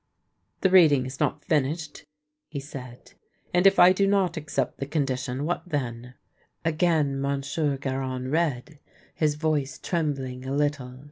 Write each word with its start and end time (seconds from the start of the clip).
"The 0.61 0.71
reading 0.71 1.05
is 1.05 1.19
not 1.19 1.45
finished," 1.45 2.05
he 2.47 2.59
said." 2.59 3.13
And 3.53 3.67
if 3.67 3.77
I 3.77 3.93
do 3.93 4.07
not 4.07 4.35
accept 4.35 4.79
the 4.79 4.87
condition, 4.87 5.45
what 5.45 5.61
then?" 5.69 6.15
PARPON 6.63 6.63
THE 6.63 6.71
DWARF 6.71 6.79
221 6.79 6.97
Again 6.97 7.21
Monsieur 7.21 7.77
Garon 7.77 8.31
read, 8.31 8.79
his 9.13 9.35
voice 9.35 9.77
trembling 9.77 10.43
a 10.47 10.55
little. 10.55 10.99